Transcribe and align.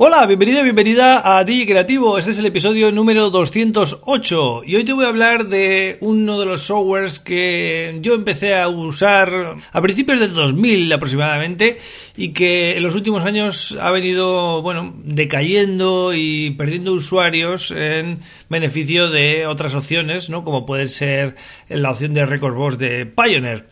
Hola, 0.00 0.26
bienvenido 0.26 0.60
y 0.60 0.62
bienvenida 0.62 1.38
a 1.38 1.42
DJ 1.42 1.66
Creativo. 1.66 2.18
Este 2.18 2.30
es 2.30 2.38
el 2.38 2.46
episodio 2.46 2.92
número 2.92 3.30
208 3.30 4.62
y 4.64 4.76
hoy 4.76 4.84
te 4.84 4.92
voy 4.92 5.04
a 5.04 5.08
hablar 5.08 5.48
de 5.48 5.98
uno 6.00 6.38
de 6.38 6.46
los 6.46 6.62
softwares 6.62 7.18
que 7.18 7.98
yo 8.00 8.14
empecé 8.14 8.54
a 8.54 8.68
usar 8.68 9.56
a 9.72 9.82
principios 9.82 10.20
del 10.20 10.34
2000 10.34 10.92
aproximadamente 10.92 11.80
y 12.16 12.28
que 12.28 12.76
en 12.76 12.84
los 12.84 12.94
últimos 12.94 13.24
años 13.24 13.76
ha 13.80 13.90
venido, 13.90 14.62
bueno, 14.62 14.94
decayendo 15.02 16.12
y 16.14 16.50
perdiendo 16.52 16.92
usuarios 16.92 17.72
en 17.72 18.20
beneficio 18.48 19.10
de 19.10 19.48
otras 19.48 19.74
opciones, 19.74 20.30
¿no? 20.30 20.44
Como 20.44 20.64
puede 20.64 20.86
ser 20.86 21.34
la 21.68 21.90
opción 21.90 22.14
de 22.14 22.24
Record 22.24 22.54
Boss 22.54 22.78
de 22.78 23.04
Pioneer. 23.04 23.66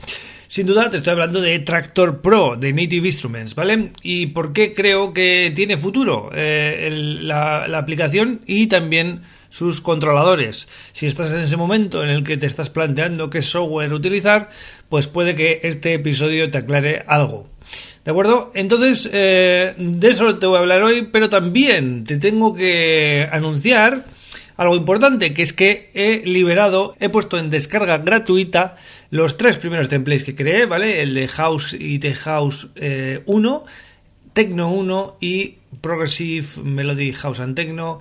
Sin 0.56 0.66
duda 0.66 0.88
te 0.88 0.96
estoy 0.96 1.10
hablando 1.10 1.42
de 1.42 1.58
Tractor 1.58 2.22
Pro 2.22 2.56
de 2.56 2.72
Native 2.72 3.08
Instruments, 3.08 3.54
¿vale? 3.54 3.90
¿Y 4.02 4.28
por 4.28 4.54
qué 4.54 4.72
creo 4.72 5.12
que 5.12 5.52
tiene 5.54 5.76
futuro 5.76 6.30
eh, 6.34 6.88
la, 7.20 7.64
aplicación 7.76 8.40
y 8.46 8.66
también 8.68 9.20
sus 9.50 9.82
controladores. 9.82 10.66
Si 10.92 11.06
estás 11.06 11.32
en 11.32 11.40
ese 11.40 11.58
momento 11.58 12.02
en 12.02 12.08
el 12.08 12.24
que 12.24 12.38
te 12.38 12.46
estás 12.46 12.70
planteando 12.70 13.28
qué 13.28 13.42
software 13.42 13.92
utilizar, 13.92 14.48
pues 14.88 15.08
puede 15.08 15.34
que 15.34 15.60
este 15.62 15.92
episodio 15.92 16.50
te 16.50 16.56
aclare 16.56 17.04
algo. 17.06 17.50
¿De 18.06 18.12
acuerdo? 18.12 18.50
Entonces, 18.54 19.10
eh, 19.12 19.74
de 19.76 20.08
eso 20.08 20.38
te 20.38 20.46
voy 20.46 20.56
a 20.56 20.60
hablar 20.60 20.82
hoy, 20.82 21.06
pero 21.12 21.28
también 21.28 22.04
te 22.04 22.16
tengo 22.16 22.54
que 22.54 23.28
anunciar 23.30 24.06
algo 24.56 24.76
importante, 24.76 25.34
que 25.34 25.42
es 25.42 25.52
que 25.52 25.90
he 25.94 26.22
liberado, 26.24 26.96
he 27.00 27.08
puesto 27.08 27.38
en 27.38 27.50
descarga 27.50 27.98
gratuita 27.98 28.76
los 29.10 29.36
tres 29.36 29.56
primeros 29.56 29.88
templates 29.88 30.24
que 30.24 30.34
creé, 30.34 30.66
¿vale? 30.66 31.02
El 31.02 31.14
de 31.14 31.28
House 31.28 31.74
y 31.78 31.98
de 31.98 32.14
House 32.14 32.68
1, 33.26 33.64
Tecno 34.32 34.72
1 34.72 35.16
y 35.20 35.56
Progressive 35.80 36.46
Melody 36.62 37.12
House 37.12 37.40
and 37.40 37.54
Techno 37.54 38.00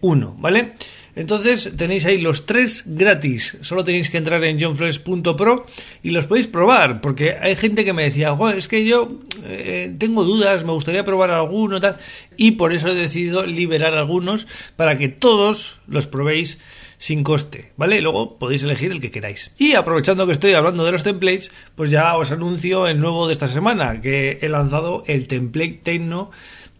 1, 0.00 0.36
¿vale? 0.38 0.72
Entonces 1.16 1.72
tenéis 1.76 2.06
ahí 2.06 2.20
los 2.20 2.46
tres 2.46 2.84
gratis. 2.86 3.58
Solo 3.60 3.84
tenéis 3.84 4.10
que 4.10 4.18
entrar 4.18 4.42
en 4.44 4.60
johnflores.pro 4.60 5.66
y 6.02 6.10
los 6.10 6.26
podéis 6.26 6.46
probar. 6.46 7.00
Porque 7.00 7.36
hay 7.40 7.56
gente 7.56 7.84
que 7.84 7.92
me 7.92 8.04
decía, 8.04 8.36
es 8.56 8.68
que 8.68 8.84
yo 8.84 9.20
eh, 9.44 9.94
tengo 9.98 10.24
dudas, 10.24 10.64
me 10.64 10.72
gustaría 10.72 11.04
probar 11.04 11.30
alguno, 11.30 11.80
tal. 11.80 11.98
Y 12.36 12.52
por 12.52 12.72
eso 12.72 12.88
he 12.88 12.94
decidido 12.94 13.46
liberar 13.46 13.94
algunos 13.94 14.46
para 14.76 14.98
que 14.98 15.08
todos 15.08 15.78
los 15.86 16.06
probéis 16.06 16.58
sin 16.98 17.22
coste, 17.22 17.72
¿vale? 17.76 18.00
Luego 18.00 18.38
podéis 18.38 18.62
elegir 18.62 18.90
el 18.90 19.00
que 19.00 19.10
queráis. 19.10 19.52
Y 19.58 19.74
aprovechando 19.74 20.26
que 20.26 20.32
estoy 20.32 20.54
hablando 20.54 20.84
de 20.84 20.92
los 20.92 21.02
templates, 21.02 21.50
pues 21.76 21.90
ya 21.90 22.16
os 22.16 22.30
anuncio 22.30 22.86
el 22.86 22.98
nuevo 22.98 23.26
de 23.26 23.34
esta 23.34 23.48
semana, 23.48 24.00
que 24.00 24.38
he 24.40 24.48
lanzado 24.48 25.04
el 25.06 25.28
template 25.28 25.80
Techno 25.82 26.30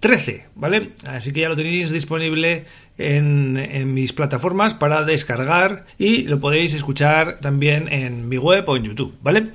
13, 0.00 0.46
¿vale? 0.54 0.92
Así 1.06 1.32
que 1.32 1.40
ya 1.40 1.48
lo 1.48 1.56
tenéis 1.56 1.90
disponible 1.90 2.64
en, 2.98 3.94
mis 3.94 4.12
plataformas 4.12 4.74
para 4.74 5.02
descargar 5.02 5.86
y 5.98 6.22
lo 6.22 6.40
podéis 6.40 6.74
escuchar 6.74 7.38
también 7.40 7.92
en 7.92 8.28
mi 8.28 8.38
web 8.38 8.64
o 8.68 8.76
en 8.76 8.84
YouTube, 8.84 9.14
¿vale? 9.22 9.52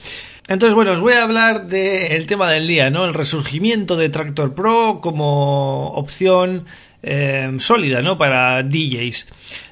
Entonces, 0.47 0.73
bueno, 0.73 0.93
os 0.93 0.99
voy 0.99 1.13
a 1.13 1.23
hablar 1.23 1.67
del 1.67 2.25
tema 2.25 2.49
del 2.49 2.67
día, 2.67 2.89
¿no? 2.89 3.05
El 3.05 3.13
resurgimiento 3.13 3.95
de 3.95 4.09
Tractor 4.09 4.55
Pro 4.55 4.99
como 5.01 5.89
opción 5.89 6.65
eh, 7.03 7.55
sólida, 7.59 8.01
¿no? 8.01 8.17
Para 8.17 8.63
DJs. 8.63 9.27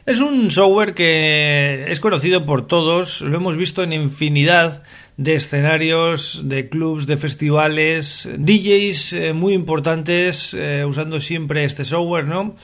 Es 0.06 0.20
un 0.20 0.52
software 0.52 0.94
que 0.94 1.88
es 1.90 2.00
conocido 2.00 2.46
por 2.46 2.68
todos, 2.68 3.22
lo 3.22 3.36
hemos 3.38 3.58
visto 3.58 3.84
en 3.84 3.92
infinidad 3.92 4.84
de 5.18 5.36
escenarios, 5.36 6.48
de 6.48 6.70
clubs, 6.70 7.08
de 7.08 7.18
festivales, 7.18 8.30
DJs 8.38 9.14
eh, 9.14 9.34
muy 9.34 9.54
importantes 9.54 10.54
eh, 10.54 10.86
usando 10.86 11.20
siempre 11.20 11.66
este 11.66 11.86
software, 11.86 12.26
¿no? 12.26 12.56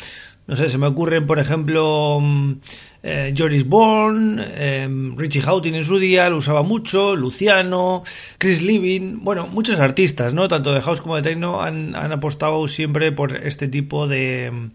No 0.46 0.58
sé, 0.58 0.68
se 0.68 0.78
me 0.78 0.88
ocurren, 0.88 1.26
por 1.26 1.40
ejemplo, 1.40 2.20
mm, 2.22 2.54
eh, 3.02 3.34
Joris 3.38 3.66
Bourne, 3.66 4.44
eh, 4.46 4.90
Richie 5.16 5.42
Houghton 5.42 5.76
en 5.76 5.86
su 5.86 6.00
día 6.00 6.30
lo 6.30 6.38
usaba 6.38 6.64
mucho, 6.64 7.16
Luciano, 7.16 8.04
Chris 8.38 8.62
Living, 8.62 9.20
bueno, 9.24 9.48
muchos 9.48 9.80
artistas, 9.80 10.34
¿no? 10.34 10.50
Tanto 10.50 10.74
de 10.74 10.82
house 10.82 11.00
como 11.00 11.16
de 11.16 11.22
techno 11.22 11.62
han, 11.62 11.96
apostado 11.96 12.68
siempre 12.68 13.14
por 13.14 13.38
este 13.38 13.70
tipo 13.70 14.08
de, 14.08 14.70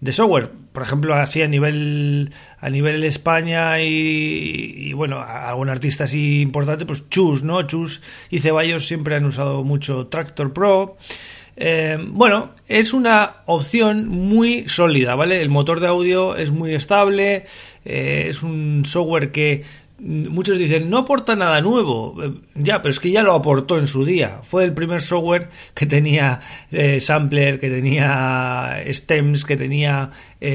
de, 0.00 0.12
software. 0.12 0.50
Por 0.72 0.82
ejemplo, 0.82 1.14
así 1.14 1.40
a 1.40 1.48
nivel 1.48 2.30
a 2.58 2.68
nivel 2.68 3.04
España 3.04 3.80
y, 3.80 4.92
bueno, 4.94 5.20
algún 5.20 5.68
artista 5.68 6.04
así 6.04 6.40
importante, 6.40 6.86
pues 6.86 7.08
Chus, 7.08 7.42
¿no? 7.42 7.62
Chus 7.62 8.02
y 8.30 8.40
Ceballos 8.40 8.86
siempre 8.86 9.14
han 9.14 9.24
usado 9.24 9.64
mucho 9.64 10.06
Tractor 10.06 10.52
Pro. 10.52 10.96
Eh, 11.56 11.98
bueno, 12.08 12.50
es 12.68 12.92
una 12.92 13.36
opción 13.46 14.08
muy 14.08 14.68
sólida, 14.68 15.14
¿vale? 15.14 15.40
El 15.40 15.50
motor 15.50 15.80
de 15.80 15.86
audio 15.86 16.36
es 16.36 16.50
muy 16.50 16.74
estable, 16.74 17.44
eh, 17.84 18.26
es 18.28 18.42
un 18.42 18.84
software 18.86 19.30
que 19.30 19.62
muchos 20.00 20.58
dicen 20.58 20.90
no 20.90 20.98
aporta 20.98 21.36
nada 21.36 21.60
nuevo. 21.60 22.16
Eh, 22.22 22.32
ya, 22.54 22.82
pero 22.82 22.90
es 22.90 22.98
que 22.98 23.10
ya 23.10 23.22
lo 23.22 23.34
aportó 23.34 23.78
en 23.78 23.86
su 23.86 24.04
día. 24.04 24.40
Fue 24.42 24.64
el 24.64 24.72
primer 24.72 25.00
software 25.00 25.50
que 25.74 25.86
tenía 25.86 26.40
sampler, 27.00 27.60
que 27.60 27.70
tenía 27.70 28.82
stems, 28.90 29.44
que 29.44 29.56
tenía 29.56 30.10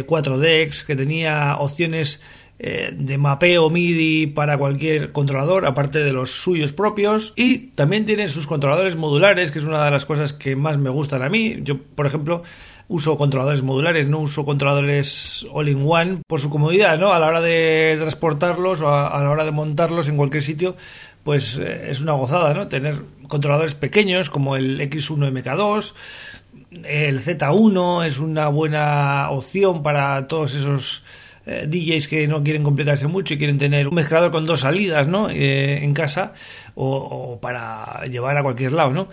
4 0.06 0.38
decks, 0.38 0.84
que 0.84 0.96
tenía 0.96 1.58
opciones 1.58 2.22
eh, 2.62 2.94
de 2.94 3.18
mapeo 3.18 3.70
MIDI 3.70 4.28
para 4.28 4.58
cualquier 4.58 5.14
controlador, 5.14 5.66
aparte 5.66 6.00
de 6.00 6.12
los 6.12 6.32
suyos 6.32 6.74
propios. 6.74 7.32
Y 7.38 7.70
también 7.70 8.06
tiene 8.06 8.28
sus 8.28 8.48
controladores 8.48 8.98
modulares, 8.98 9.52
que 9.52 9.60
es 9.60 9.66
una 9.66 9.86
de 9.86 9.92
las 9.92 10.06
cosas 10.06 10.34
que 10.34 10.58
más 10.58 10.78
me 10.78 10.90
gustan 10.90 11.24
a 11.24 11.30
mí. 11.30 11.60
Yo, 11.64 11.78
por 11.78 12.06
ejemplo, 12.06 12.44
uso 12.90 13.18
controladores 13.18 13.64
modulares, 13.64 14.10
no 14.10 14.20
uso 14.20 14.44
controladores 14.44 15.48
all-in-one 15.54 16.22
por 16.28 16.42
su 16.42 16.50
comodidad, 16.50 17.00
¿no? 17.00 17.14
A 17.14 17.20
la 17.20 17.28
hora 17.28 17.40
de 17.40 17.96
transportarlos 17.98 18.82
o 18.82 18.90
a, 18.90 19.24
la 19.24 19.30
hora 19.30 19.46
de 19.46 19.52
montarlos 19.52 20.10
en 20.10 20.18
cualquier 20.18 20.44
sitio, 20.44 20.76
pues 21.24 21.58
eh, 21.58 21.92
es 21.92 22.02
una 22.02 22.14
gozada, 22.14 22.54
¿no? 22.54 22.68
Tener 22.68 23.02
controladores 23.30 23.76
pequeños 23.76 24.30
como 24.30 24.58
el 24.58 24.82
X1 24.82 25.32
MK2, 25.32 25.94
el 26.84 27.22
Z1 27.22 28.06
es 28.06 28.20
una 28.20 28.50
buena 28.50 29.30
opción 29.30 29.82
para 29.82 30.28
todos 30.28 30.56
esos 30.56 31.04
eh, 31.46 31.68
DJs 31.68 32.08
que 32.08 32.28
no 32.28 32.44
quieren 32.44 32.64
complicarse 32.64 33.08
mucho 33.08 33.34
y 33.34 33.38
quieren 33.38 33.58
tener 33.58 33.88
un 33.88 33.96
mezclador 33.96 34.32
con 34.32 34.46
dos 34.46 34.62
salidas, 34.62 35.08
¿no? 35.08 35.30
Eh, 35.30 35.84
en 35.84 35.94
casa 35.94 36.34
o, 36.76 37.40
para 37.42 38.04
llevar 38.06 38.38
a 38.38 38.44
cualquier 38.44 38.72
lado, 38.72 38.92
¿no? 38.92 39.10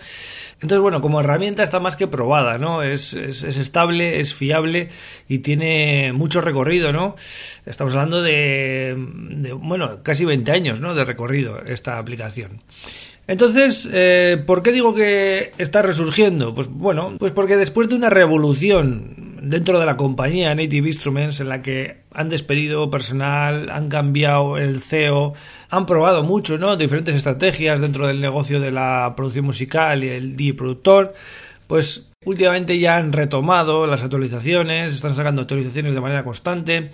Entonces, 0.61 0.79
bueno, 0.79 1.01
como 1.01 1.19
herramienta 1.19 1.63
está 1.63 1.79
más 1.79 1.95
que 1.95 2.07
probada, 2.07 2.57
¿no? 2.57 2.83
Es, 2.83 3.13
estable, 3.13 4.19
es 4.19 4.33
fiable 4.33 4.89
y 5.27 5.39
tiene 5.39 6.13
mucho 6.13 6.41
recorrido, 6.41 6.91
¿no? 6.93 7.15
Estamos 7.65 7.93
hablando 7.93 8.21
de, 8.21 8.95
de, 9.29 9.53
bueno, 9.53 10.03
casi 10.03 10.25
20 10.25 10.51
años, 10.51 10.81
¿no? 10.81 10.95
De 10.95 11.03
recorrido 11.03 11.61
esta 11.63 11.99
aplicación. 11.99 12.61
Entonces, 13.27 13.89
eh, 13.91 14.41
¿por 14.45 14.61
qué 14.61 14.71
digo 14.71 14.93
que 14.95 15.51
está 15.57 15.81
resurgiendo? 15.81 16.55
Pues 16.55 16.67
bueno, 16.69 17.15
pues 17.19 17.33
porque 17.33 17.57
después 17.57 17.89
de 17.89 17.95
una 17.95 18.09
revolución 18.09 19.26
dentro 19.47 19.79
de 19.79 19.85
la 19.85 19.97
compañía 19.97 20.53
Native 20.53 20.87
Instruments 20.87 21.39
en 21.39 21.49
la 21.49 21.61
que 21.61 22.01
han 22.13 22.29
despedido 22.29 22.89
personal, 22.89 23.69
han 23.69 23.89
cambiado 23.89 24.57
el 24.57 24.81
CEO, 24.81 25.33
han 25.69 25.85
probado 25.85 26.23
mucho, 26.23 26.57
¿no? 26.57 26.77
Diferentes 26.77 27.15
estrategias 27.15 27.79
dentro 27.79 28.07
del 28.07 28.21
negocio 28.21 28.59
de 28.59 28.71
la 28.71 29.13
producción 29.15 29.45
musical 29.45 30.03
y 30.03 30.09
el 30.09 30.35
DJ 30.35 30.53
productor, 30.53 31.13
pues 31.67 32.11
últimamente 32.25 32.79
ya 32.79 32.97
han 32.97 33.13
retomado 33.13 33.87
las 33.87 34.03
actualizaciones, 34.03 34.93
están 34.93 35.13
sacando 35.13 35.41
actualizaciones 35.41 35.93
de 35.93 36.01
manera 36.01 36.23
constante. 36.23 36.91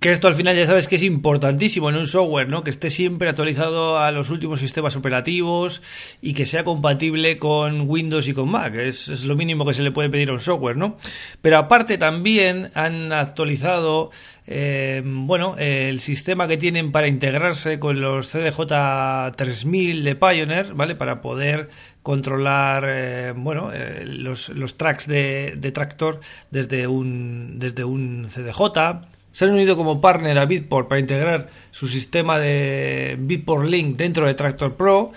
Que 0.00 0.12
esto 0.12 0.28
al 0.28 0.34
final 0.34 0.56
ya 0.56 0.64
sabes 0.64 0.88
que 0.88 0.96
es 0.96 1.02
importantísimo 1.02 1.90
en 1.90 1.96
un 1.96 2.06
software, 2.06 2.48
¿no? 2.48 2.64
Que 2.64 2.70
esté 2.70 2.88
siempre 2.88 3.28
actualizado 3.28 3.98
a 3.98 4.10
los 4.12 4.30
últimos 4.30 4.58
sistemas 4.58 4.96
operativos 4.96 5.82
y 6.22 6.32
que 6.32 6.46
sea 6.46 6.64
compatible 6.64 7.36
con 7.36 7.82
Windows 7.86 8.26
y 8.26 8.32
con 8.32 8.48
Mac. 8.48 8.74
Es, 8.76 9.24
lo 9.26 9.36
mínimo 9.36 9.66
que 9.66 9.74
se 9.74 9.82
le 9.82 9.90
puede 9.90 10.08
pedir 10.08 10.30
a 10.30 10.32
un 10.32 10.40
software, 10.40 10.78
¿no? 10.78 10.96
Pero 11.42 11.58
aparte 11.58 11.98
también 11.98 12.70
han 12.72 13.12
actualizado, 13.12 14.10
eh, 14.46 15.02
bueno, 15.04 15.56
el 15.58 16.00
sistema 16.00 16.48
que 16.48 16.56
tienen 16.56 16.92
para 16.92 17.06
integrarse 17.06 17.78
con 17.78 18.00
los 18.00 18.28
CDJ 18.30 19.36
3000 19.36 20.02
de 20.02 20.14
Pioneer, 20.14 20.72
¿vale? 20.72 20.94
Para 20.94 21.20
poder 21.20 21.68
controlar, 22.02 22.84
eh, 22.86 23.34
bueno, 23.36 23.70
eh, 23.74 24.06
los, 24.06 24.48
los, 24.48 24.78
tracks 24.78 25.06
de, 25.06 25.56
de 25.58 25.72
Tractor 25.72 26.20
desde 26.50 26.86
un, 26.86 27.58
desde 27.58 27.84
un 27.84 28.28
CDJ 28.28 29.10
se 29.32 29.44
han 29.44 29.52
unido 29.52 29.76
como 29.76 30.00
partner 30.00 30.38
a 30.38 30.46
Bitport 30.46 30.88
para 30.88 31.00
integrar 31.00 31.50
su 31.70 31.86
sistema 31.86 32.38
de 32.38 33.16
Bitport 33.18 33.66
Link 33.66 33.96
dentro 33.96 34.26
de 34.26 34.34
Tractor 34.34 34.74
Pro, 34.74 35.12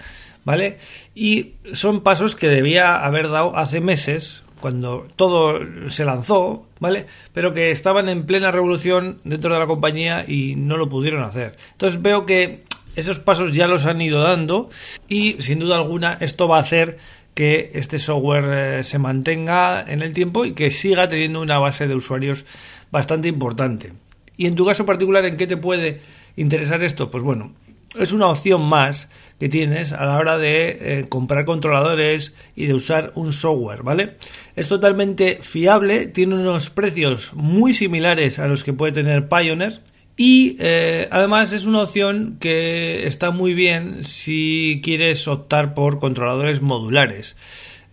¿vale? 0.45 0.77
Y 1.15 1.54
son 1.74 2.01
pasos 2.01 2.36
que 2.36 2.48
debía 2.48 3.04
haber 3.04 3.30
dado 3.30 3.57
hace 3.57 3.81
meses 3.81 4.44
cuando 4.60 5.07
todo 5.18 5.60
se 5.89 6.06
lanzó, 6.06 6.68
¿vale? 6.80 7.06
Pero 7.33 7.54
que 7.54 7.71
estaban 7.71 8.07
en 8.07 8.25
plena 8.25 8.51
revolución 8.51 9.19
dentro 9.24 9.54
de 9.54 9.60
la 9.60 9.68
compañía 9.68 10.24
y 10.25 10.56
no 10.56 10.77
lo 10.77 10.88
pudieron 10.88 11.24
hacer. 11.24 11.57
Entonces 11.74 12.01
veo 12.01 12.25
que 12.25 12.63
esos 12.95 13.19
pasos 13.19 13.51
ya 13.54 13.68
los 13.68 13.86
han 13.86 14.01
ido 14.01 14.21
dando 14.21 14.69
y 15.10 15.36
sin 15.39 15.60
duda 15.60 15.75
alguna 15.75 16.18
esto 16.21 16.48
va 16.48 16.57
a 16.57 16.62
hacer 16.62 16.98
que 17.33 17.71
este 17.74 18.00
software 18.00 18.45
eh, 18.80 18.83
se 18.83 19.00
mantenga 19.00 19.83
en 19.88 20.01
el 20.01 20.13
tiempo 20.13 20.45
y 20.45 20.54
que 20.54 20.69
siga 20.71 21.07
teniendo 21.07 21.42
una 21.42 21.60
base 21.60 21.88
de 21.88 21.95
usuarios 21.95 22.45
bastante 22.94 23.28
importante. 23.28 23.92
Y 24.38 24.45
en 24.45 24.54
tu 24.56 24.66
caso 24.66 24.86
particular, 24.86 25.25
¿en 25.25 25.36
qué 25.36 25.48
te 25.48 25.57
puede 25.57 26.00
interesar 26.36 26.84
esto? 26.84 27.10
Pues 27.10 27.24
bueno, 27.24 27.51
es 28.00 28.12
una 28.12 28.28
opción 28.28 28.62
más 28.62 29.10
que 29.40 29.50
tienes 29.50 29.94
a 29.94 30.06
la 30.06 30.18
hora 30.18 30.38
de 30.38 30.78
eh, 30.80 31.06
comprar 31.10 31.44
controladores 31.45 32.34
y 32.56 32.68
de 32.68 32.75
usar 32.75 33.12
un 33.16 33.34
software, 33.34 33.81
¿vale? 33.81 34.18
Es 34.56 34.68
totalmente 34.68 35.40
fiable, 35.42 36.06
tiene 36.06 36.36
unos 36.36 36.69
precios 36.69 37.34
muy 37.34 37.74
similares 37.74 38.38
a 38.38 38.48
los 38.48 38.63
que 38.63 38.74
puede 38.74 38.94
tener 38.94 39.28
Pioneer 39.28 39.81
y 40.16 40.56
eh, 40.60 41.07
además 41.10 41.51
es 41.51 41.66
una 41.66 41.81
opción 41.81 42.38
que 42.39 43.07
está 43.07 43.31
muy 43.31 43.56
bien 43.56 44.04
si 44.04 44.81
quieres 44.84 45.28
optar 45.28 45.74
por 45.74 46.00
controladores 46.00 46.62
modulares. 46.62 47.36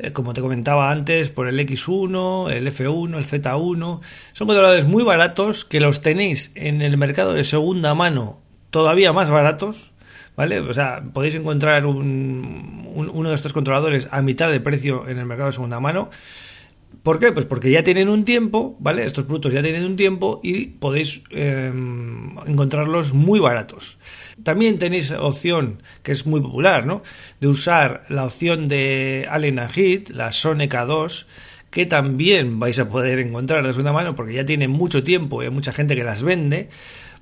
Eh, 0.02 0.12
como 0.12 0.32
te 0.32 0.40
comentaba 0.40 0.90
antes, 0.90 1.30
por 1.30 1.46
el 1.46 1.58
X1, 1.60 2.50
el 2.50 2.66
F1, 2.66 3.18
el 3.18 3.24
Z1. 3.26 4.00
Son 4.32 4.46
controladores 4.46 4.86
muy 4.86 5.04
baratos 5.04 5.66
que 5.66 5.78
los 5.78 6.00
tenéis 6.00 6.52
en 6.54 6.80
el 6.80 6.96
mercado 6.96 7.34
de 7.34 7.44
segunda 7.44 7.94
mano 7.94 8.40
todavía 8.70 9.12
más 9.12 9.30
baratos. 9.30 9.90
¿Vale? 10.36 10.60
O 10.60 10.72
sea, 10.72 11.02
podéis 11.12 11.34
encontrar 11.34 11.84
uno 11.84 13.28
de 13.28 13.34
estos 13.34 13.52
controladores 13.52 14.08
a 14.10 14.22
mitad 14.22 14.50
de 14.50 14.60
precio 14.60 15.06
en 15.06 15.18
el 15.18 15.26
mercado 15.26 15.48
de 15.48 15.52
segunda 15.52 15.80
mano. 15.80 16.08
¿Por 17.02 17.18
qué? 17.18 17.32
Pues 17.32 17.46
porque 17.46 17.70
ya 17.70 17.82
tienen 17.82 18.08
un 18.08 18.24
tiempo, 18.24 18.76
¿vale? 18.78 19.06
Estos 19.06 19.24
productos 19.24 19.54
ya 19.54 19.62
tienen 19.62 19.84
un 19.84 19.96
tiempo 19.96 20.40
y 20.42 20.66
podéis 20.66 21.22
em, 21.30 22.36
encontrarlos 22.46 23.14
muy 23.14 23.40
baratos. 23.40 23.98
También 24.42 24.78
tenéis 24.78 25.10
opción, 25.10 25.82
que 26.02 26.12
es 26.12 26.26
muy 26.26 26.40
popular, 26.40 26.84
¿no? 26.84 27.02
De 27.40 27.48
usar 27.48 28.04
la 28.08 28.24
opción 28.24 28.68
de 28.68 29.26
Allen 29.30 29.58
Heat, 29.58 30.10
la 30.10 30.32
Sonic 30.32 30.74
2 30.74 31.26
que 31.70 31.86
también 31.86 32.58
vais 32.58 32.78
a 32.80 32.88
poder 32.88 33.20
encontrar 33.20 33.64
de 33.64 33.72
segunda 33.72 33.92
mano 33.92 34.16
porque 34.16 34.34
ya 34.34 34.44
tiene 34.44 34.66
mucho 34.68 35.02
tiempo 35.02 35.40
y 35.40 35.46
hay 35.46 35.50
mucha 35.52 35.72
gente 35.72 35.94
que 35.94 36.04
las 36.04 36.22
vende. 36.22 36.68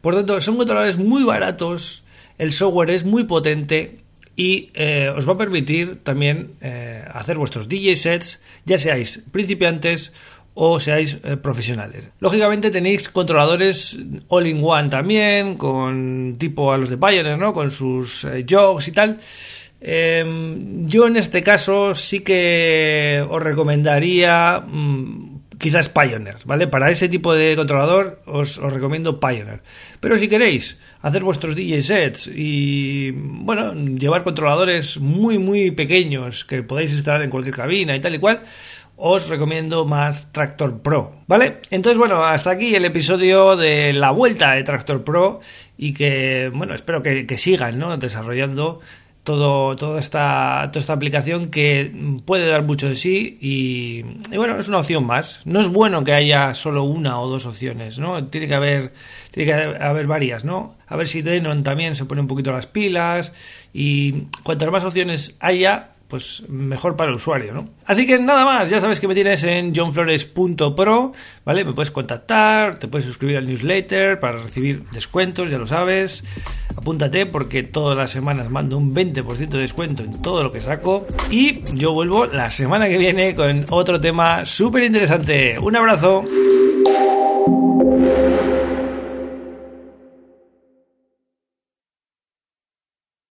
Por 0.00 0.14
tanto, 0.14 0.40
son 0.40 0.56
controladores 0.56 0.98
muy 0.98 1.22
baratos, 1.22 2.02
el 2.38 2.52
software 2.52 2.90
es 2.90 3.04
muy 3.04 3.24
potente 3.24 3.98
y 4.38 4.70
eh, 4.74 5.10
os 5.10 5.28
va 5.28 5.32
a 5.32 5.36
permitir 5.36 5.96
también 5.96 6.54
eh, 6.60 7.04
hacer 7.12 7.36
vuestros 7.36 7.66
DJ 7.68 7.96
sets, 7.96 8.40
ya 8.64 8.78
seáis 8.78 9.26
principiantes 9.34 10.14
o 10.54 10.78
seáis 10.78 11.18
eh, 11.26 11.34
profesionales. 11.36 12.14
Lógicamente 12.22 12.70
tenéis 12.70 13.10
controladores 13.10 13.98
all-in-one 14.30 14.90
también, 14.94 15.58
con 15.58 16.36
tipo 16.38 16.70
a 16.70 16.78
los 16.78 16.88
de 16.88 16.96
Pioneer, 16.96 17.36
¿no? 17.36 17.52
Con 17.52 17.72
sus 17.72 18.24
jogs 18.48 18.86
y 18.86 18.92
tal. 18.92 19.18
Em, 19.80 20.86
yo 20.86 21.08
en 21.08 21.16
este 21.16 21.42
caso 21.42 21.96
sí 21.96 22.20
que 22.20 23.26
os 23.28 23.42
recomendaría 23.42 24.62
mm, 24.64 25.37
quizás 25.58 25.88
Pioneer, 25.88 26.36
¿vale? 26.44 26.66
Para 26.66 26.90
ese 26.90 27.08
tipo 27.08 27.34
de 27.34 27.56
controlador 27.56 28.22
os, 28.26 28.56
recomiendo 28.56 29.20
Pioneer. 29.20 29.62
Pero 30.00 30.16
si 30.16 30.28
queréis 30.28 30.78
hacer 31.02 31.22
vuestros 31.22 31.54
DJ 31.54 31.82
sets 31.82 32.30
y, 32.34 33.10
bueno, 33.12 33.74
llevar 33.74 34.22
controladores 34.22 34.98
muy, 34.98 35.38
muy 35.38 35.70
pequeños 35.70 36.44
que 36.44 36.62
podáis 36.62 36.92
instalar 36.92 37.22
en 37.22 37.30
cualquier 37.30 37.54
cabina 37.54 37.96
y 37.96 38.00
tal 38.00 38.14
y 38.14 38.18
cual, 38.18 38.40
os 38.96 39.28
recomiendo 39.28 39.84
más 39.84 40.32
Tractor 40.32 40.80
Pro, 40.80 41.14
¿vale? 41.28 41.58
Entonces, 41.70 41.98
bueno, 41.98 42.24
hasta 42.24 42.50
aquí 42.50 42.74
el 42.74 42.84
episodio 42.84 43.56
de 43.56 43.92
la 43.92 44.10
vuelta 44.10 44.52
de 44.52 44.64
Tractor 44.64 45.04
Pro 45.04 45.40
y 45.76 45.94
que, 45.94 46.50
bueno, 46.52 46.74
espero 46.74 47.00
que, 47.00 47.24
que 47.24 47.38
sigan, 47.38 47.78
¿no? 47.78 47.96
Desarrollando 47.96 48.80
todo, 49.28 49.76
toda, 49.76 50.00
esta, 50.00 50.70
toda 50.72 50.80
esta 50.80 50.94
aplicación 50.94 51.50
que 51.50 51.92
puede 52.24 52.48
dar 52.48 52.62
mucho 52.62 52.88
de 52.88 52.96
sí 52.96 53.36
y, 53.42 54.00
bueno, 54.34 54.58
es 54.58 54.68
una 54.68 54.78
opción 54.78 55.04
más. 55.04 55.42
No 55.44 55.60
es 55.60 55.68
bueno 55.68 56.02
que 56.02 56.14
haya 56.14 56.54
solo 56.54 56.84
una 56.84 57.20
o 57.20 57.28
dos 57.28 57.44
opciones, 57.44 57.98
¿no? 57.98 58.24
Tiene 58.24 58.48
que 58.48 58.54
haber, 58.54 58.94
tiene 59.30 59.52
que 59.52 59.84
haber 59.84 60.06
varias, 60.06 60.46
¿no? 60.46 60.78
A 60.86 60.96
ver 60.96 61.06
si 61.06 61.20
Denon 61.20 61.62
también 61.62 61.94
se 61.94 62.06
pone 62.06 62.22
un 62.22 62.26
poquito 62.26 62.52
las 62.52 62.66
pilas 62.66 63.34
y 63.74 64.12
cuantas 64.44 64.70
más 64.70 64.86
opciones 64.86 65.36
haya, 65.40 65.90
pues 66.08 66.42
mejor 66.48 66.96
para 66.96 67.10
el 67.10 67.16
usuario, 67.16 67.52
¿no? 67.52 67.68
Así 67.84 68.06
que 68.06 68.18
nada 68.18 68.44
más, 68.44 68.70
ya 68.70 68.80
sabes 68.80 68.98
que 68.98 69.06
me 69.06 69.14
tienes 69.14 69.44
en 69.44 69.74
johnflores.pro, 69.74 71.12
¿vale? 71.44 71.64
Me 71.66 71.74
puedes 71.74 71.90
contactar, 71.90 72.78
te 72.78 72.88
puedes 72.88 73.06
suscribir 73.06 73.36
al 73.36 73.46
newsletter 73.46 74.18
para 74.18 74.38
recibir 74.38 74.84
descuentos, 74.90 75.50
ya 75.50 75.58
lo 75.58 75.66
sabes. 75.66 76.24
Apúntate 76.76 77.26
porque 77.26 77.62
todas 77.62 77.96
las 77.96 78.10
semanas 78.10 78.48
mando 78.50 78.78
un 78.78 78.94
20% 78.94 79.48
de 79.48 79.58
descuento 79.58 80.02
en 80.02 80.22
todo 80.22 80.42
lo 80.42 80.50
que 80.50 80.60
saco 80.62 81.06
y 81.30 81.62
yo 81.74 81.92
vuelvo 81.92 82.26
la 82.26 82.50
semana 82.50 82.88
que 82.88 82.96
viene 82.96 83.34
con 83.34 83.66
otro 83.68 84.00
tema 84.00 84.46
súper 84.46 84.84
interesante. 84.84 85.58
Un 85.58 85.76
abrazo. 85.76 86.24